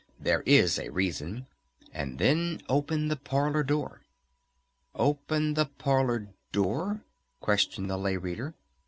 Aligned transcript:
"There 0.19 0.41
is 0.47 0.79
a 0.79 0.89
reason.... 0.89 1.45
And 1.93 2.17
then 2.17 2.59
open 2.67 3.07
the 3.09 3.15
parlor 3.15 3.61
door." 3.61 4.01
"Open 4.95 5.53
the 5.53 5.67
parlor 5.67 6.33
door?" 6.51 7.05
questioned 7.39 7.87
the 7.87 7.97
Lay 7.97 8.17
Reader. 8.17 8.55